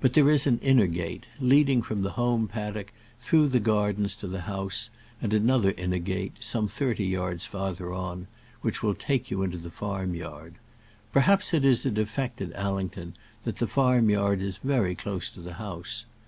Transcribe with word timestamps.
But 0.00 0.14
there 0.14 0.28
is 0.28 0.48
an 0.48 0.58
inner 0.58 0.88
gate, 0.88 1.26
leading 1.38 1.82
from 1.82 2.02
the 2.02 2.10
home 2.18 2.48
paddock 2.48 2.92
through 3.20 3.46
the 3.46 3.60
gardens 3.60 4.16
to 4.16 4.26
the 4.26 4.40
house, 4.40 4.90
and 5.20 5.32
another 5.32 5.70
inner 5.78 6.00
gate, 6.00 6.38
some 6.40 6.66
thirty 6.66 7.04
yards 7.04 7.46
farther 7.46 7.92
on, 7.92 8.26
which 8.62 8.82
will 8.82 8.96
take 8.96 9.30
you 9.30 9.44
into 9.44 9.58
the 9.58 9.70
farm 9.70 10.16
yard. 10.16 10.56
Perhaps 11.12 11.54
it 11.54 11.64
is 11.64 11.86
a 11.86 11.92
defect 11.92 12.40
at 12.40 12.52
Allington 12.56 13.16
that 13.44 13.58
the 13.58 13.68
farm 13.68 14.10
yard 14.10 14.42
is 14.42 14.56
very 14.56 14.96
close 14.96 15.30
to 15.30 15.38
the 15.40 15.54
house. 15.54 16.06